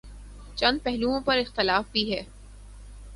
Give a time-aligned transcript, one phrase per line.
[0.55, 2.21] چند پہلوئوں پر اختلاف بھی ہے۔